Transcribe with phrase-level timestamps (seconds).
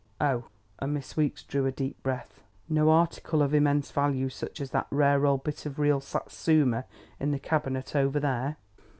[0.19, 0.45] "Oh!"
[0.79, 2.41] And Miss Weeks drew a deep breath.
[2.67, 6.85] "No article of immense value such as that rare old bit of real Satsuma
[7.19, 8.57] in the cabinet over there?"